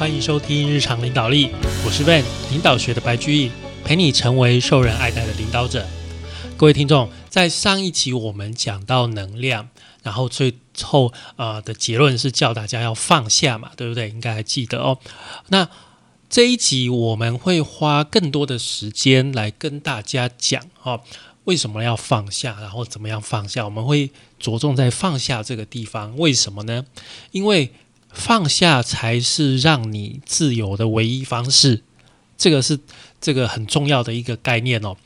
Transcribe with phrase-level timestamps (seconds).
[0.00, 1.50] 欢迎收听日常领导力，
[1.84, 3.50] 我是 Van 领导学的白居易，
[3.84, 5.86] 陪你成为受人爱戴的领导者。
[6.56, 9.68] 各位听众，在上一集我们讲到能量，
[10.02, 14.08] 然后最后呃的结论是叫大家要放下嘛，对不对？
[14.08, 14.98] 应该还记得哦。
[15.48, 15.68] 那
[16.30, 21.02] 这一集我们会花更多的时间来跟大家讲哦，
[21.44, 23.66] 为什么要放下，然后怎么样放下？
[23.66, 26.86] 我们会着重在放下这个地方，为什么呢？
[27.32, 27.74] 因为
[28.12, 31.82] 放下才是让你自由的唯一方式，
[32.36, 32.78] 这个是
[33.20, 34.96] 这个很重要的一个概念哦。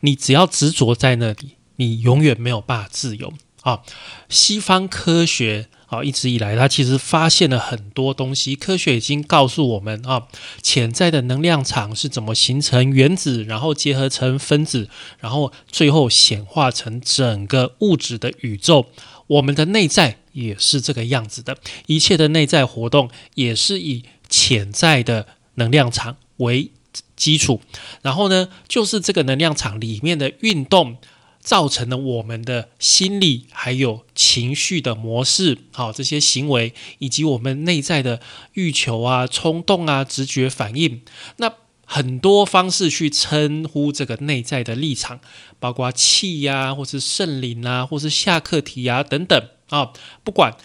[0.00, 3.32] 你只要执着在那里，你永远没有办法自由
[3.62, 3.80] 啊。
[4.28, 10.24] 西方科学啊，一直以来它其实发现了很多东西，科学已经告诉我们啊，
[10.60, 14.88] 潜在的能量场是怎么形成原子，然后结合成分子，
[15.18, 18.86] 然后最后显化成整个物质的宇宙。
[19.26, 21.56] 我们的内在也是这个样子的，
[21.86, 26.70] 一切的内在活动也是以潜在的能量场为
[27.16, 27.62] 基础，
[28.02, 30.98] 然后呢，就是这个能量场里面的运动
[31.40, 38.20] 造成了我们的心理还有情绪的模式，好，这些行为以及我们内在的
[38.52, 41.00] 欲求啊、冲动啊、直觉反应，
[41.38, 41.54] 那。
[41.86, 45.20] 很多方式去称呼这个内在的立场，
[45.60, 49.48] 包括气呀，或是圣灵啊，或是下课题啊等等。
[49.68, 50.56] 啊，不管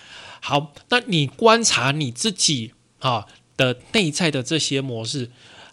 [0.41, 3.25] 好，那你观察你自己啊
[3.57, 5.31] 的内在的这些模式，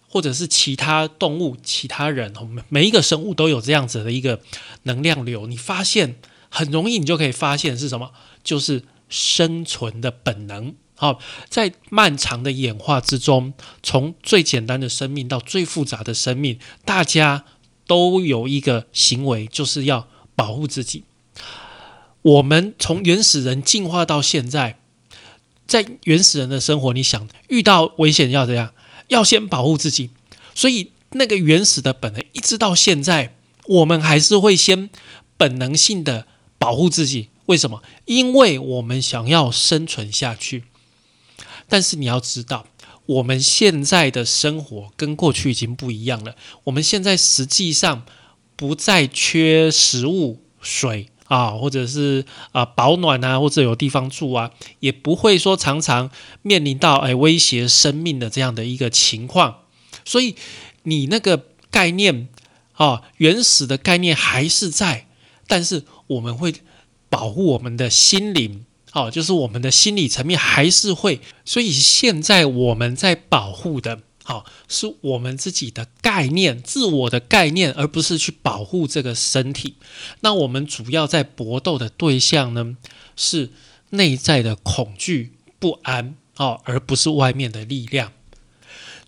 [0.08, 2.32] 或者是其他动物、其他人，
[2.69, 4.41] 每一个生物都有这样子的一个
[4.84, 6.16] 能量流，你发现
[6.48, 10.74] 很容易，你就可以发现是什么，就是生存的本能。
[10.98, 17.44] 好，在漫长的演化之中，从最简单的生命到最复杂的生命，大家
[17.86, 21.04] 都有一个行为，就是要保护自己。
[22.27, 24.80] 我们从原始人进化到现在，
[25.64, 28.74] 在原始人的生活，你想遇到危险要怎样？
[29.06, 30.10] 要先保护自己。
[30.52, 33.36] 所以那个原始的本能，一直到现在，
[33.66, 34.91] 我们还是会先
[35.36, 36.26] 本能性的
[36.59, 37.28] 保护自己。
[37.44, 37.81] 为什么？
[38.06, 40.65] 因为我们想要生存下去。
[41.69, 42.66] 但是你要知道，
[43.06, 46.34] 我们现在的生活跟过去已经不一样了。
[46.65, 48.04] 我们现在实际上
[48.56, 54.50] 不再缺食物、水啊，或者是啊保暖啊，或者有地方住啊，
[54.81, 56.10] 也不会说常常
[56.42, 59.62] 面临到哎威胁生命的这样的一个情况。
[60.04, 60.34] 所以
[60.84, 62.28] 你那个概念
[62.75, 65.06] 啊，原始的概念还是在，
[65.47, 66.54] 但是我们会
[67.09, 68.65] 保护我们的心灵。
[68.92, 79.76] 哦，就是我们的心理层面还是会，所以现在我们在保护的，好，是我们自己的概念、自我的概念，而不是去保护这个身体。
[80.22, 82.76] 那我们主要在搏斗的对象呢，
[83.15, 83.50] 是
[83.91, 88.10] 内在的恐惧、不安，哦，而不是外面的力量。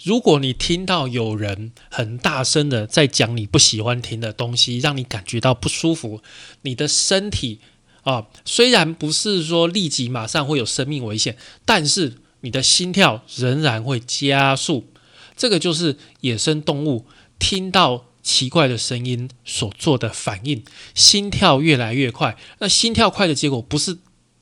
[0.05, 6.23] 如果你听到有人很大声的在讲你不喜欢听的东西，让你感觉到不舒服，
[6.63, 7.59] 你的身体。
[8.05, 14.87] 啊，虽然不是说立即马上会有生命危险，但是你的心跳仍然会加速。
[15.39, 17.07] 这个就是野生动物
[17.39, 20.63] 听到奇怪的声音所做的反应，
[20.95, 22.37] 心跳越来越快。
[22.59, 23.97] 那心跳快的结果不是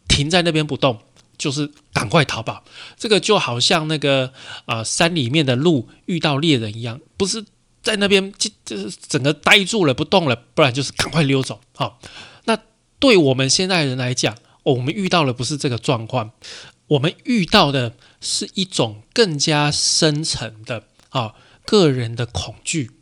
[0.09, 0.99] 停在那边不动，
[1.39, 2.65] 就是赶快逃跑。
[2.99, 4.33] 这个就好像那个
[4.65, 7.45] 啊山里面的鹿遇到猎人一样，不是
[7.83, 11.61] 在那边就就是整个呆住了不动了，不然就是赶快溜走。
[11.77, 12.01] 好。
[12.49, 12.57] 那
[13.01, 16.31] 对我们现在人来讲，我们遇到的不是这个状况，
[16.88, 22.92] 我们遇到的是一种更加深层的啊个人的恐惧，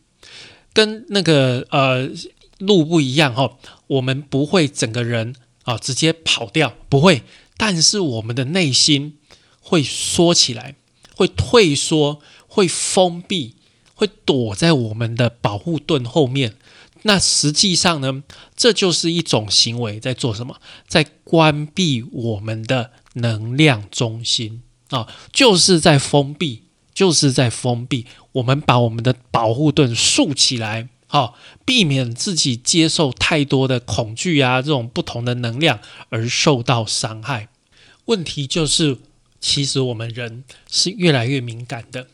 [0.72, 2.10] 跟那个呃
[2.58, 3.58] 路不一样哈。
[3.86, 5.34] 我们不会整个人
[5.64, 7.22] 啊直接跑掉，不会，
[7.58, 9.18] 但是我们的内心
[9.60, 10.76] 会缩起来，
[11.14, 13.56] 会退缩，会封闭，
[13.94, 16.56] 会躲在我们的保护盾后面。
[17.02, 18.22] 那实际上呢，
[18.56, 20.58] 这就是一种行为，在做什么？
[20.88, 26.62] 在关闭我们的能量中心啊，就是在封闭，
[26.92, 28.06] 就是在封闭。
[28.32, 35.80] 我们把我们的保护盾竖起来，好，避免自己接受太多的恐惧啊，这种不同的能量
[36.10, 37.48] 而受到伤害。
[38.04, 38.98] 问题就是，
[39.40, 42.06] 其实我们人是越来越敏感的。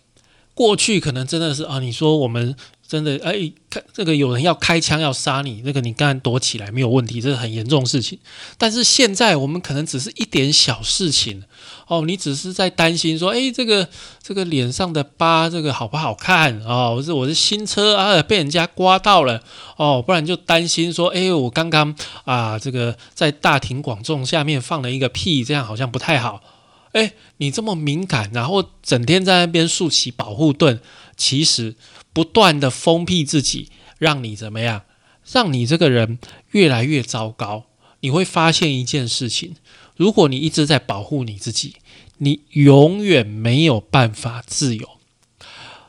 [0.55, 2.57] 过去可能真的是啊，你说我们。
[2.91, 8.19] 真的，哎，看这个有人要开枪要杀你，那个你刚刚躲起来没有问题，这是很严重的事情。
[8.59, 11.45] 但是现在我们可能只是一点小事情
[11.87, 13.89] 哦，你只是在担心说，哎，这个
[14.21, 16.91] 这个脸上的疤，这个好不好看啊？
[16.91, 19.41] 我是我是新车啊，被人家刮到了
[19.77, 21.95] 哦，不然就担心说，哎，我刚刚
[22.25, 26.43] 啊，这个在大庭广众下面放了一个屁，这样好像不太好。
[26.91, 30.81] 哎，你这么敏感，然后整天在那边竖起保护盾，
[31.17, 31.77] 其实
[32.13, 33.69] 不断的封闭自己，
[33.99, 34.83] 让你怎么样？
[35.31, 36.19] 让你这个人
[36.51, 37.67] 越来越糟糕。
[38.01, 39.55] 你会发现一件事情：
[39.97, 41.77] 如果你一直在保护你自己，
[42.19, 44.89] 你永远没有办法自由。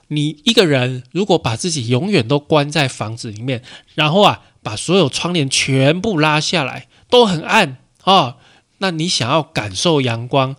[0.09, 3.63] 你一个人如果把自己永远都关在房子里面，
[3.95, 8.35] 然后啊，把所有窗帘全部拉下来，都很暗啊，
[8.79, 10.57] 那你想要感受阳光？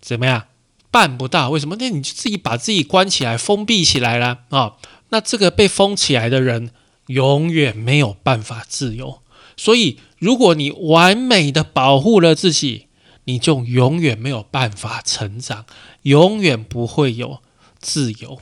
[0.00, 0.46] 怎么样？
[0.90, 1.50] 办不到？
[1.50, 1.76] 为什么？
[1.78, 4.74] 那你就自己把自己关起来，封闭起来了啊？
[5.10, 6.70] 那这个被封起来的人，
[7.06, 9.22] 永远没有办法自由。
[9.56, 12.86] 所以，如果你完美的保护了自己，
[13.24, 15.66] 你就永远没有办法成长，
[16.02, 17.40] 永远不会有
[17.78, 18.40] 自由。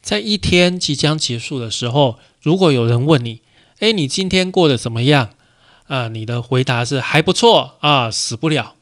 [0.00, 3.40] 在一天即将结束的时候，如果有人问你
[3.80, 5.30] ：“哎，你今天过得怎么样？”
[5.88, 8.74] 啊，你的回答是还不错啊，死不了。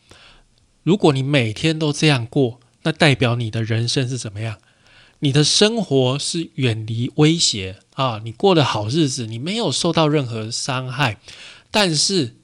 [0.82, 4.58] 如果你每天都这样过，那代表你的人生是怎么样？
[5.20, 11.18] 你的生活是远离威胁啊，你过的好日子，你没有受到任何伤害。
[11.70, 12.34] 但是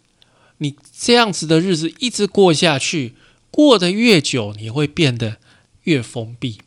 [0.58, 3.14] 你这样子的日子一直过下去，
[3.50, 5.38] 过得越久，你会变得
[5.82, 6.60] 越封闭。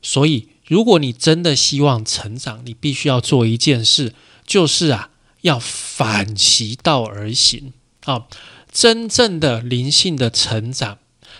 [0.00, 4.14] 所以，如果你真的希望成长，你必须要做一件事，
[4.46, 5.10] 就是啊，
[5.42, 7.74] 要反其道而行
[8.04, 8.26] 啊。
[8.72, 10.98] 真正的灵性的成长，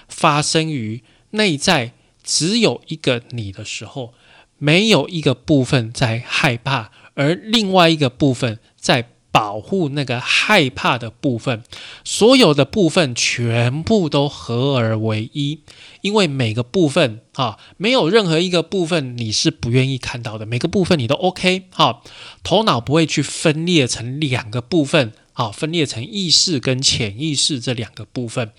[0.08, 1.02] 发生于
[1.34, 1.92] 内在
[2.22, 4.14] 只有一个你的时候，
[4.58, 11.64] 没有一个部分在害怕，而另外一个部分在保护那个害怕的部分，
[12.04, 15.58] 所有的部分全部都合而为一，
[16.02, 22.00] 因为每个部分啊，没有任何一个部分你是不愿意看到的，每个部分你都 OK 哈，
[22.44, 25.12] 头脑不会去分裂成两个部分。
[25.36, 28.52] 好，分裂成意识跟潜意识这两个部分，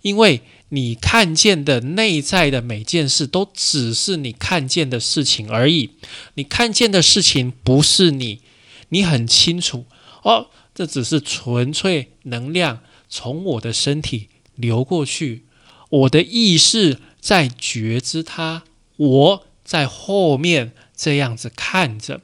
[0.00, 0.40] 因为
[0.74, 5.90] 你看见的内在的每件事都只是你看见的事情而已，
[6.34, 8.40] 你看见的事情不是你，
[8.88, 9.84] 你很清楚
[10.22, 12.80] 哦，这只是纯粹能量
[13.10, 15.44] 从我的身体流过去，
[15.90, 18.62] 我的意识在觉知它，
[18.96, 22.22] 我在后面这样子看着。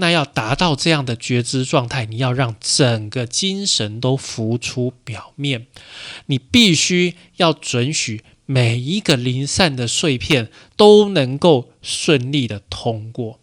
[0.00, 5.66] 那要达到这样的觉知状态，你要让整个精神都浮出表面，
[6.26, 13.40] 你必须要准许每一个零散的碎片都能够顺利的通过。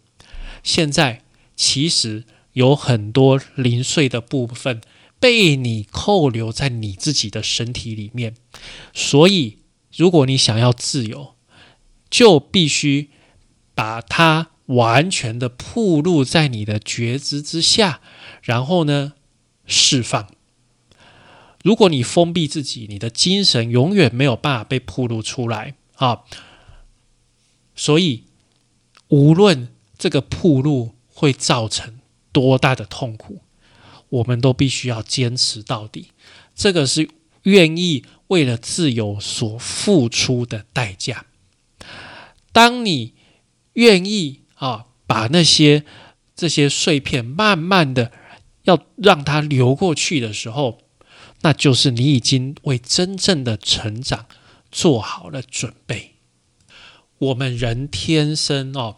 [0.62, 1.22] 现在
[1.54, 2.24] 其实
[2.54, 4.80] 有很多零碎的部分
[5.20, 8.34] 被你扣留在你自己的身体里面，
[8.94, 9.58] 所以
[9.94, 11.34] 如果你想要自由，
[12.08, 13.10] 就必须
[13.74, 14.52] 把它。
[14.66, 18.00] 完全的暴露在你的觉知之下，
[18.42, 19.12] 然后呢，
[19.64, 20.28] 释放。
[21.62, 26.22] 如果你封闭自己，你的精神永远没有办法被暴露出来啊。
[27.76, 28.24] 所以，
[29.08, 32.00] 无论这个暴露会造成
[32.32, 33.42] 多大的痛苦，
[34.08, 36.10] 我们都必须要坚持到底。
[36.54, 37.08] 这个是
[37.42, 41.26] 愿意为了自由所付出的代价。
[42.50, 43.14] 当你
[43.74, 44.40] 愿意。
[44.56, 45.84] 啊，把那些
[46.34, 48.12] 这些碎片慢慢的
[48.64, 50.78] 要让它流过去的时候，
[51.42, 54.26] 那就是你已经为真正的成长
[54.70, 56.16] 做好了准备。
[57.18, 58.96] 我们人天生哦，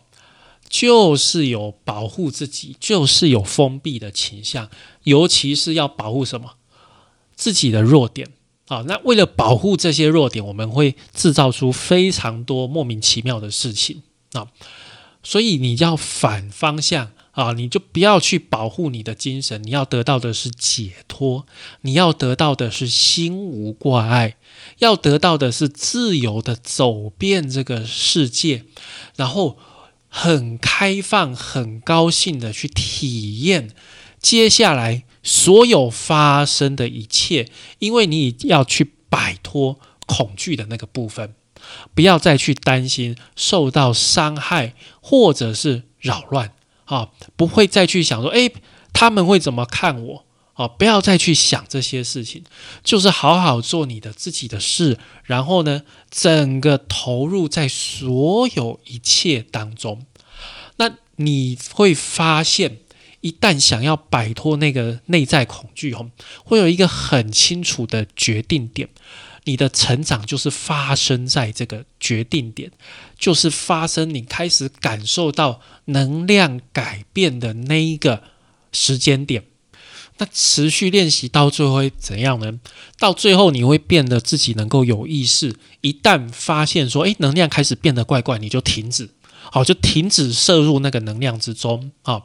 [0.68, 4.68] 就是有保护自己，就是有封闭的倾向，
[5.04, 6.54] 尤其是要保护什么
[7.36, 8.28] 自己的弱点
[8.66, 8.82] 啊。
[8.88, 14.48] 那为了保护这些弱点，我们会制造出非常多莫名其妙的事情啊。
[15.22, 21.46] 所以你要反方向啊，你就不要去保护你的精神，你要得到的是解脱，
[21.82, 24.36] 你要得到的是心无挂碍，
[24.78, 28.64] 要得到的是自由的走遍这个世界，
[29.16, 29.58] 然后
[30.08, 33.70] 很开放、很高兴的去体验
[34.20, 37.48] 接下来所有发生的一切，
[37.78, 41.34] 因为你要去摆脱恐惧的那个部分。
[41.94, 46.52] 不要再去担心受到伤害或者是扰乱
[46.84, 47.10] 啊！
[47.36, 48.52] 不会再去想说，诶，
[48.92, 50.66] 他们会怎么看我啊？
[50.66, 52.44] 不要再去想这些事情，
[52.82, 60.04] 就是好好做你的自己的事，然后呢，整个投入在所有一切当中。
[60.76, 62.78] 那你会发现，
[63.20, 66.08] 一旦想要摆脱那个内在恐惧，吼，
[66.44, 68.88] 会有一个很清楚的决定点。
[69.48, 72.70] 你的成长就是发生在这个决定点，
[73.18, 78.22] 就是发生你开始感受到能量改变的那一个
[78.72, 79.44] 时间点。
[80.18, 82.60] 那持续练习到最后会怎样呢？
[82.98, 85.56] 到最后你会变得自己能够有意识。
[85.80, 89.08] 一旦发现说，诶，能量开始变得怪怪，你就停止，
[89.50, 92.24] 好，就停止摄入那个能量之中啊。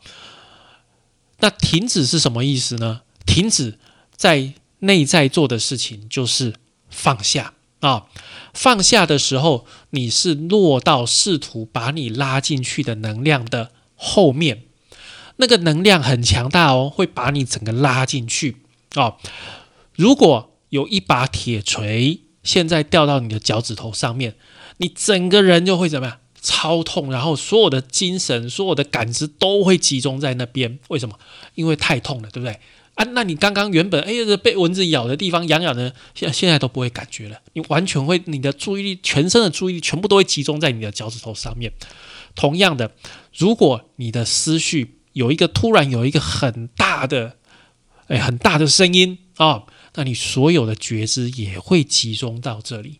[1.40, 3.04] 那停止是什么意思呢？
[3.26, 3.80] 停止
[4.14, 6.56] 在内在做的事情就是
[6.94, 8.06] 放下啊。
[8.54, 14.64] 放下的时候，你是落到试图把你拉进去的能量的后面。
[15.38, 18.58] 那个能量很强大哦，会把你整个拉进去
[18.96, 19.18] 哦。
[19.96, 24.36] 如果有一把铁锤现在掉到你的脚趾头上面，
[24.78, 26.18] 你整个人就会怎么样？
[26.40, 30.78] 超痛，然后所有的精神、所有的感知都会集中在那边。
[30.90, 31.18] 为什么？
[31.56, 32.60] 因为太痛了，对不对？
[32.96, 37.42] 啊，那你刚刚原本哎呀被蚊子咬的地方痒痒的，现现在都不会感觉了。
[37.54, 41.74] 你完全会，你的注意力、全身的注意力全部都会集中在你的脚趾头上面。
[42.36, 42.92] 同样的，
[43.36, 47.38] 如果你的思绪，有一个突然有一个很大的，
[48.08, 49.64] 哎，很大的声音啊，
[49.96, 53.00] 那你所有的觉知也会集中到这里，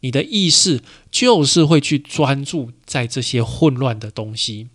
[0.00, 0.80] 你的意识
[1.10, 4.68] 就是会去专注在这些混乱的东西，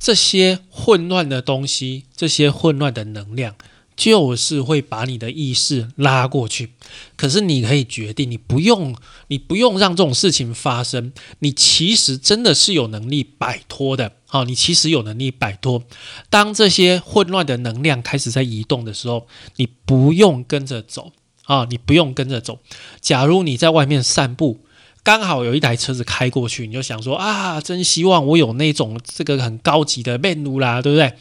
[0.00, 3.54] 这些混乱的东西，这些混乱的能量。
[3.96, 6.70] 就是会把你的意识拉过去，
[7.16, 11.12] 可是你可以决定，你不用，你不用让这种事情发生。
[11.40, 15.82] 你其实真的是有能力摆脱的，好，你其实有能力摆脱。
[16.30, 19.26] 当这些混乱的能量开始在移动的时候，
[19.56, 21.12] 你不用跟着走
[21.44, 22.60] 啊，你不用跟着走。
[23.02, 24.60] 假如你在外面散步，
[25.02, 31.14] 刚好有一台车子开过去，你就想说啊，真希望我有那种这个很高级的面路啦，对不对？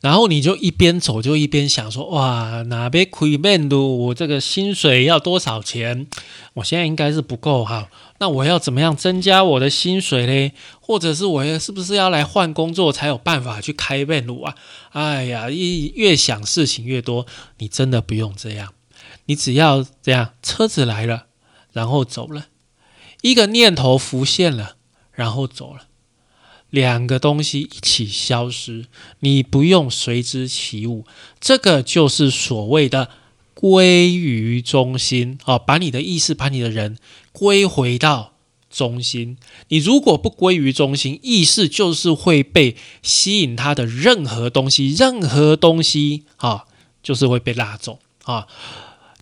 [0.00, 4.06] 然后你就一边走就一边想说：哇，哪边亏面路？
[4.06, 6.06] 我这个薪水要多少钱？
[6.54, 7.88] 我现在应该是不够哈。
[8.20, 10.52] 那我要怎么样增加我的薪水嘞？
[10.80, 14.54] 或者是我要是不是要来换工作才有办法去开面路啊？
[14.90, 17.26] 哎呀，一越想事情越多，
[17.58, 18.72] 你真的不用这样。
[19.26, 21.24] 你只要这样，车子来了，
[21.72, 22.46] 然后走了，
[23.22, 24.76] 一个念头浮现了，
[25.12, 25.82] 然后走了。
[26.70, 28.86] 两个东西一起消失，
[29.20, 31.06] 你不用随之起舞，
[31.40, 33.08] 这个就是所谓的
[33.54, 36.98] 归于中心啊，把你的意识、把你的人
[37.32, 38.34] 归回到
[38.70, 39.38] 中心。
[39.68, 46.66] 你如果不归于中心，意识就是会被吸引它的任何东西，任何东西啊，
[47.02, 48.46] 就是会被拉走啊。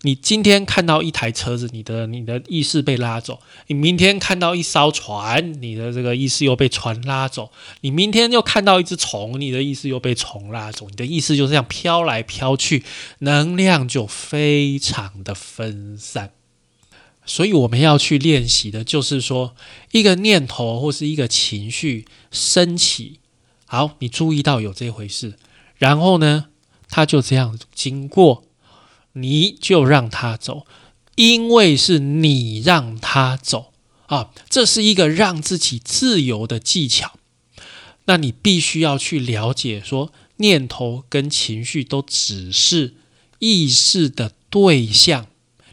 [0.03, 7.49] 你今天看到一台车子，你的你的意识被拉走；你明天看到一艘船，你的这个意识又被船拉走；
[7.81, 10.87] 你明天又看到一只虫，你的意识又被虫拉走。
[10.87, 12.83] 你的意识就这样飘来飘去，
[13.19, 16.31] 能量就非常的分散。
[17.25, 19.55] 所以我们要去练习的，就是说
[19.91, 23.19] 一个念头或是一个情绪升起，
[23.65, 25.33] 好，你注意到有这回事，
[25.77, 26.45] 然后呢，
[26.87, 28.43] 它就这样经过。
[29.21, 30.65] 你就让他走，
[31.15, 33.73] 因为是你让他走
[34.07, 37.13] 啊，这是一个让自己自由的技巧。
[38.05, 42.93] 那你必须要去了解，说念头跟情绪都只是
[43.39, 45.27] 意识的对象，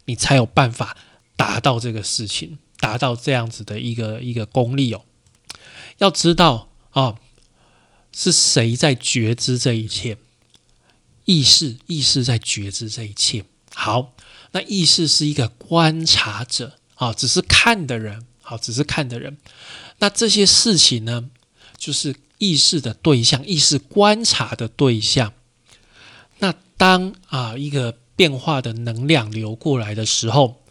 [0.07, 0.97] 你才有办法
[1.37, 5.05] 达到这个事情，达到这样子的一个一个功力哦。
[5.99, 7.15] 要知道啊，
[8.13, 10.17] 是谁在觉知这一切？
[11.25, 13.45] 意识，意识在觉知这一切。
[13.75, 14.15] 好，
[14.53, 18.27] 那意识是一个观察者啊，只是看的人。
[18.41, 19.39] 好，只是看的人。
[19.99, 21.31] 那这些事情呢，
[21.77, 25.33] 就是意识的对象，意识观察的对象。
[26.39, 30.64] 那当啊一个变化的能量流过来的时候。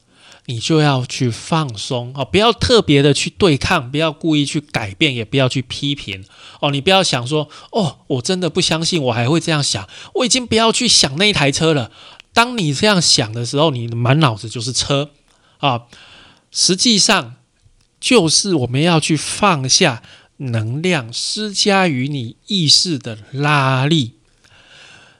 [0.46, 6.26] 你就要去放松哦，不要特别的去对抗，不要故意去改变，也不要去批评
[6.60, 6.70] 哦。
[6.70, 9.88] 你不要想说哦，我真的不相信，我还会这样想。
[10.16, 11.92] 我已经不要去想那一台车了。
[12.34, 15.12] 当你这样想的时候，你满脑子就是车
[15.60, 15.84] 啊。
[16.52, 17.36] 实际上，
[18.00, 20.04] 就是我们要去放下
[20.38, 24.14] 能量施加于你意识的拉力。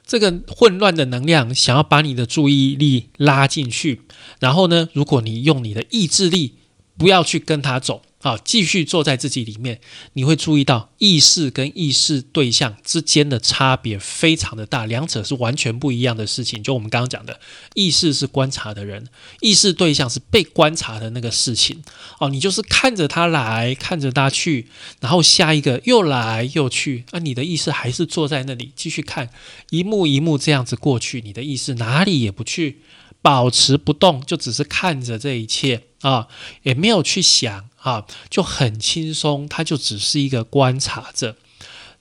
[0.06, 4.02] 这个混乱的能量想要把你的注意力拉进去，
[4.38, 6.54] 然后呢，如果你用你的意志力，
[6.98, 8.02] 不要去跟他走。
[8.24, 9.82] 好，继续坐在自己里面，
[10.14, 16.62] 你会注意到意识跟意识对象之间的差别非常的大，两者是完全不一样的事情。
[16.62, 17.38] 就我们刚刚讲的，
[17.74, 19.08] 意识是观察的人，
[19.42, 21.82] 意识对象是被观察的那个事情。
[22.18, 24.68] 哦，你就是看着他来，看着他去，
[25.00, 29.28] 然后下一个又来又去，啊，你的意识还是坐在那里继续看
[29.68, 32.80] 一幕一幕这样子过去，你的意识哪里也不去。
[33.20, 36.28] 保持不动，就只是看着这一切啊，
[36.62, 39.46] 也没有去想啊，就很轻松。
[39.46, 41.36] 他就只是一个观察者，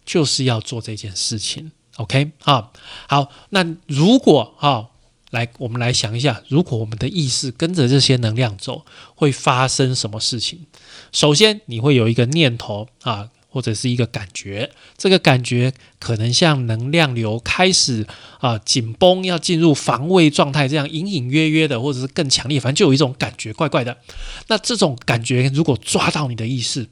[0.05, 2.71] 就是要做这件事情 OK 啊，
[3.07, 4.87] 好，那如果啊，
[5.29, 8.85] 来我们来想一下，如果我们的意识跟着这些能量走，
[9.15, 10.65] 会发生什么事情？
[11.11, 13.29] 首先，你会有一个念头啊。
[13.53, 18.07] 或者是一个感觉，这个感觉可能像能量流开始
[18.39, 23.95] 啊紧绷，要进入防卫状态，这样隐隐约约的，或者是更强烈，反正就有一种感觉怪怪的。
[24.47, 26.89] 那这种感觉如果抓到你的意识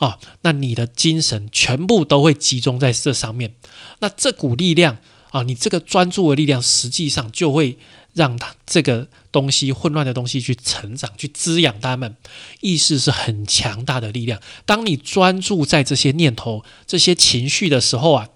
[0.00, 3.54] 啊，那你的精神全部都会集中在这上面。
[4.00, 4.98] 那这股力量
[5.32, 7.76] 啊，你这个专注的力量，实际上就会。
[8.14, 12.14] 让它这个东西混乱的东西去成长，去滋养它们。
[12.60, 14.38] 意识是很强大的力量。
[14.66, 18.28] 当你专注在这些念头、这些情绪的时候啊，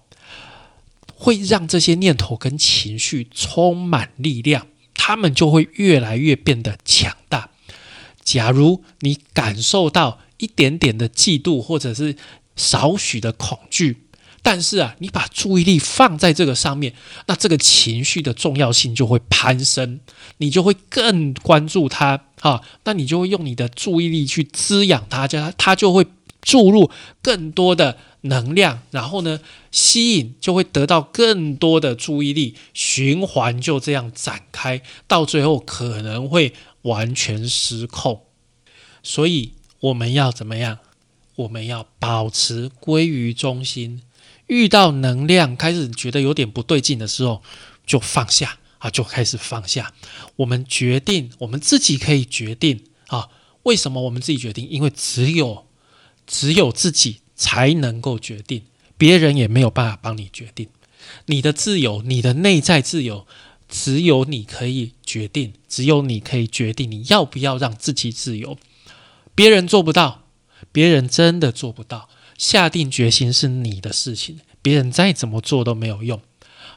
[1.13, 7.51] 会让这些念头跟情绪充满力量，它们就会越来越变得强大。
[8.23, 12.15] 假如你感受到一点点的嫉妒，或者是
[12.55, 14.06] 少许的恐惧。
[14.41, 16.93] 但是啊，你把注意力放在这个上面，
[17.25, 19.99] 那这个情绪的重要性就会攀升，
[20.37, 26.07] 你就会更关注它啊，那你就会用你的注意力去滋养它，就它就会
[26.41, 26.89] 注入
[27.21, 29.41] 更多的能量，然后呢，
[29.71, 36.53] 吸引就会得到更多的注意力，循环就这样展开，到最后可能会
[36.83, 38.23] 完全失控。
[39.03, 40.79] 所以我们要怎么样？
[41.35, 44.01] 我们要保持归于中心。
[44.47, 47.43] 遇到能量开始觉得有点不对劲的时候，
[47.85, 49.93] 就放下啊，就开始放下。
[50.37, 53.29] 我们决定，我们自己可以决定啊。
[53.63, 54.67] 为什么我们自己决定？
[54.69, 55.67] 因为只有
[56.25, 58.63] 只有自己才能够决定，
[58.97, 60.69] 别人也没有办法帮你决定。
[61.25, 63.27] 你的自由，你的内在自由，
[63.67, 68.57] 只有你可以决定，只有你可以决定你要不要让自己自由。
[69.35, 70.23] 别人做不到，
[70.71, 72.09] 别人真的做不到。
[72.37, 76.21] 下定决心是你的事情，别人再怎么做都没有用。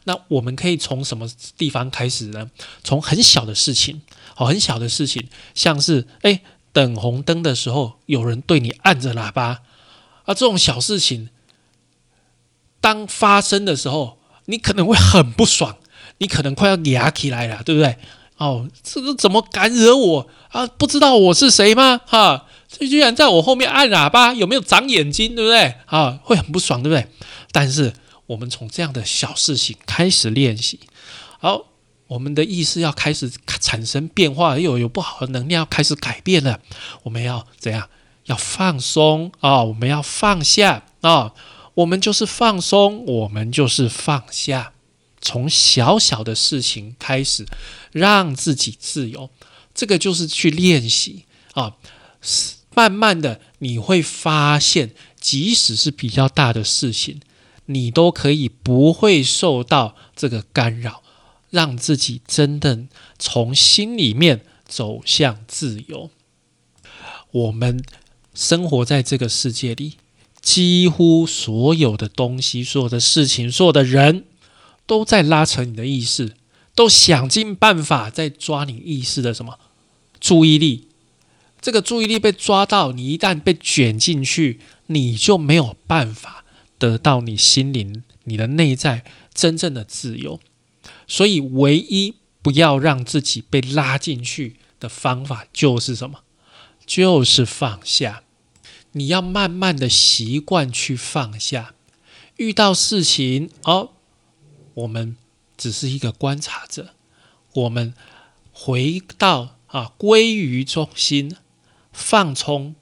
[0.05, 2.51] 那我们可以从什么地方开始呢？
[2.83, 4.01] 从很小的事情，
[4.37, 6.41] 哦，很小的事情，像是哎，
[6.73, 9.61] 等红灯的时候有人对你按着喇叭
[10.25, 11.29] 啊，这种小事情，
[12.81, 15.77] 当发生的时候，你可能会很不爽，
[16.19, 17.97] 你可能快要牙起来了，对不对？
[18.39, 20.67] 哦，这个怎么敢惹我啊？
[20.67, 22.01] 不知道我是谁吗？
[22.07, 22.47] 哈！
[22.71, 25.35] 这居然在我后面按喇叭，有没有长眼睛？
[25.35, 25.75] 对不对？
[25.87, 27.07] 啊，会很不爽，对不对？
[27.53, 27.93] 但是
[28.27, 30.79] 我们从这样的小事情开始练习，
[31.41, 31.67] 好，
[32.07, 33.31] 我们的意识要开始
[33.61, 36.61] 产生变化，又有不好的能量要开始改变了。
[37.03, 37.89] 我们要怎样？
[38.27, 39.65] 要放松啊！
[39.65, 41.33] 我们要放下啊！
[41.75, 44.73] 我们就是放松，我们就是放下。
[45.21, 47.45] 从小小的事情开始，
[47.91, 49.31] 让自己自由，
[49.75, 51.75] 这个就是去练习啊。
[52.75, 57.21] 慢慢的，你会发现，即使是比较大的事情，
[57.67, 61.03] 你都可以不会受到这个干扰，
[61.51, 62.87] 让自己真的
[63.19, 66.11] 从心里面走向自由。
[67.33, 67.83] 我们
[68.35, 69.95] 生活在这个世界里，
[70.41, 74.25] 几乎所有的东西、所有的事情、所有的人，
[74.87, 76.35] 都在拉扯你的意识，
[76.75, 79.59] 都想尽办法在抓你意识的什么
[80.21, 80.89] 注意力。
[81.61, 86.45] 这个注意力被抓到，你一旦被卷进去，你就没有办法
[86.79, 90.41] 得到你心灵、你的内在真正的自由。
[91.07, 96.21] 所以，唯一不要让自己被拉进去的方法就是什么？
[96.87, 98.23] 就是放下。
[98.93, 101.75] 你要慢慢的习惯去放下。
[102.37, 103.91] 遇到事情，哦，
[104.73, 105.17] 我们
[105.59, 106.95] 只是一个观察者，
[107.53, 107.93] 我们
[108.51, 111.37] 回到啊，归于中心。
[111.93, 112.75] 放松，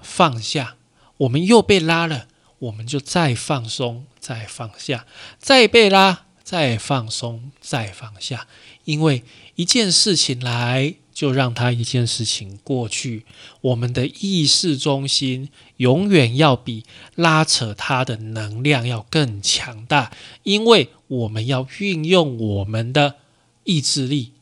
[0.00, 0.76] 放下，
[1.18, 5.06] 我们又被拉了，我们就再放松，再放下，
[5.38, 8.46] 再被拉，再放松，再放下。
[8.84, 9.22] 因为
[9.54, 13.26] 一件事情来，就让它一件事情过去。
[13.60, 20.10] 我们的意识中心永远要比拉扯它的能量要更强大，
[20.44, 23.16] 因为我们要运用我们的
[23.64, 24.32] 意志力。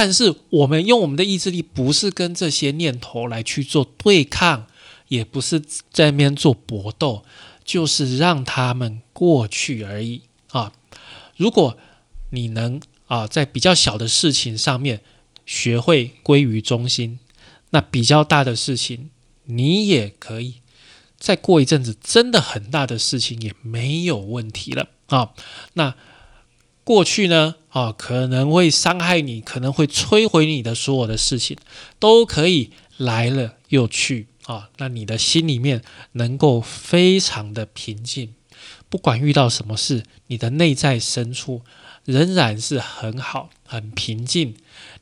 [0.00, 4.68] 但是我们用我们的意志力，不是跟这些念头来去做对抗，
[5.08, 5.58] 也不是
[5.90, 7.24] 在那边做搏斗，
[7.64, 10.72] 就是让他们过去而已啊！
[11.36, 11.76] 如果
[12.30, 15.00] 你能啊，在比较小的事情上面
[15.44, 17.18] 学会归于中心，
[17.70, 19.10] 那比较大的事情
[19.46, 20.60] 你也可以
[21.18, 25.32] 再过一阵子，真的很大的事情也没有问题了啊！
[25.72, 25.96] 那。
[26.88, 31.54] 过去呢，啊，可能会伤害你，可能会摧毁你的所有的事情，
[31.98, 34.70] 都可以来了又去啊。
[34.78, 38.32] 那你的心里面能够非常的平静，
[38.88, 41.60] 不管遇到什么事，你的内在深处
[42.06, 44.54] 仍然是很好、很平静，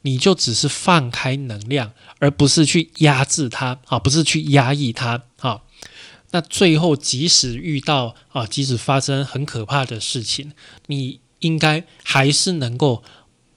[0.03, 5.63] 你就只是放开能量，而不是去压制它啊，不是去压抑它啊。
[6.33, 10.51] 那最后，即使遇到啊，即使发生很可怕的事情，
[10.87, 13.03] 你应该还是能够，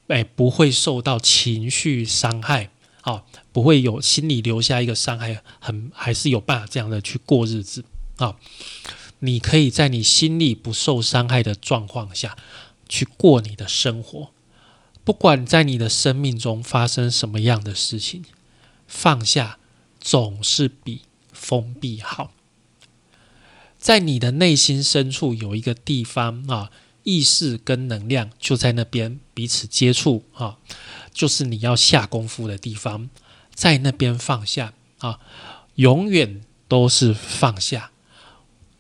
[0.08, 2.70] 哎，不会受到情绪伤害，
[3.02, 7.86] 啊，不会有心里留下一个伤害，很还是有办法这样的去过日子
[8.18, 8.36] 啊。
[9.20, 12.38] 你可以在你心里不受伤害的状况下
[12.88, 14.30] 去过你的生活，
[15.04, 18.24] 不管在你的生命中发生什么样的事情，
[18.88, 19.58] 放下
[20.00, 21.02] 总是比
[21.34, 22.32] 封闭好。
[23.78, 26.72] 在你的内心深处有一个地方啊，
[27.10, 30.58] 意识跟能量就在那边彼此接触啊，
[31.12, 33.10] 就是你要下功夫的地方，
[33.56, 35.19] 在那边放下啊，
[35.74, 37.89] 永远都是放下，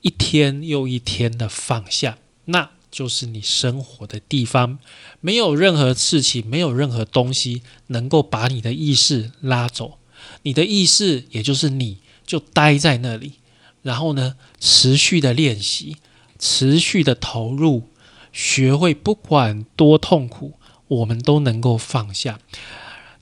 [0.01, 4.77] 一天又一天的放下，那就是你生活的地方，
[5.21, 9.97] 没有任何事情，没有任何东西能够把你的意识拉走，
[10.43, 13.33] 你的意识也就是你就待在那里。
[13.81, 15.97] 然后呢，持续的练习，
[16.37, 17.88] 持续的投入，
[18.31, 20.53] 学会不管多痛苦，
[20.87, 22.39] 我们都能够放下，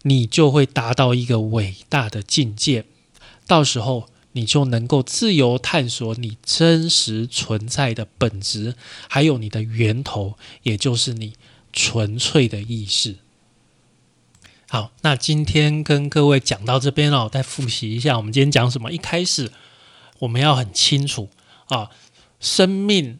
[0.03, 2.85] 你就会达到一个伟大的境界。
[3.45, 8.75] 到时候，你就能够自由探索你真实存在的本质，
[9.07, 11.33] 还有你的源头，也就是你
[11.71, 13.15] 纯粹的意识。
[14.69, 18.91] 好，那今天跟各位讲到这边哦，再复习一下，我们今天讲什么？
[18.91, 19.51] 一开始。
[20.21, 21.29] 我们要很清楚
[21.67, 21.91] 啊，
[22.39, 23.19] 生命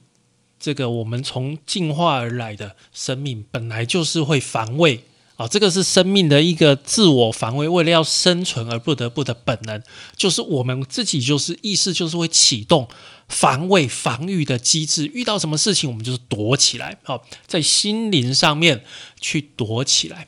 [0.59, 5.03] 这个我们从进化而来的生命本来就是会防卫
[5.35, 9.81] 啊，这个是生命的一个自我防卫，为了要生存而不得不的本能，
[10.15, 12.87] 就是我们自己就是意识就是会启动
[13.27, 18.83] 防卫防御的机制，遇到什么事情我们就是躲起来，好，在心灵上面
[19.21, 20.27] 去躲起来。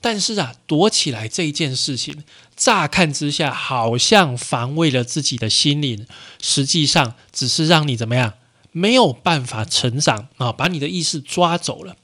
[0.00, 2.22] 但是啊，躲起来这一件事情，
[2.54, 6.06] 乍看之下好像防卫了自己的心灵，
[6.40, 8.34] 实际上只是让你怎么样
[8.76, 11.96] 没有办法成长啊，把你的意识抓走了。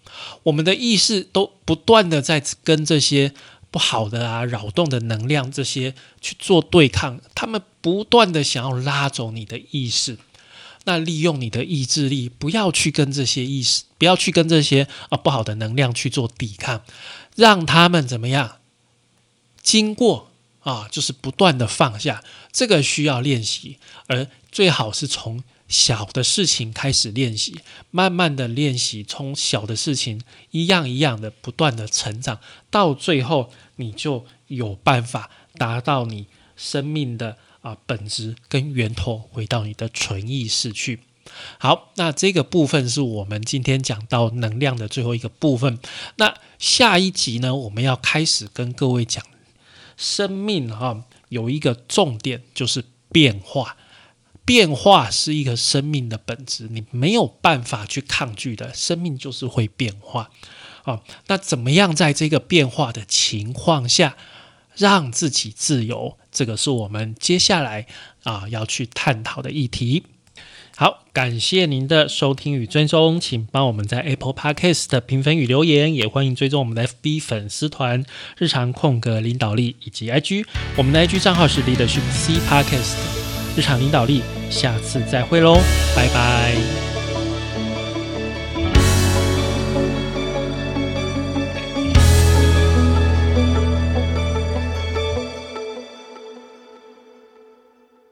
[0.44, 3.34] 我们的意识都不断的在跟这些
[3.70, 10.16] 不好的啊、扰动的能量这些去做对抗，他们不断的想要拉走你的意识。
[10.84, 16.82] 那利用你的意志力，不要去跟这些意识，不要去跟这些啊不好的能量去做抵抗。
[17.36, 18.56] 让他们怎么样？
[19.62, 20.30] 经过
[20.60, 27.58] 啊，就是不断的放下，这个需要练习，而最好是从小的事情开始练习，
[27.90, 32.38] 慢慢的练习，从小的事情一样一样的不断的成长，
[32.70, 41.00] 到最后你就有办法达到你生命的啊本质跟源头，回到你的纯意识去。
[41.58, 45.78] 好，那这个部分是我们今天讲到能量的最后一个部分。
[46.16, 49.24] 那下一集呢，我们要开始跟各位讲
[49.96, 53.78] 生命哈，有一个重点就是变化。
[54.44, 60.30] 变化是一个生命的本质，你没有办法去抗拒的，生命就是会变化。
[60.84, 64.16] 啊，那怎么样在这个变化的情况下
[64.76, 66.18] 让自己自由？
[66.32, 67.86] 这个是我们接下来
[68.24, 70.04] 啊要去探讨的议题。
[70.74, 78.04] 好，感谢您的收听与追踪，请帮我们在 Apple Podcast 评分与留言，也欢迎追踪我们的 FB 粉丝团
[78.36, 83.21] “日常空格领导力”以及 IG，我们的 IG 账号是 Leadership C Podcast，
[83.56, 85.56] 日常领导力，下次再会喽，
[85.94, 86.91] 拜拜。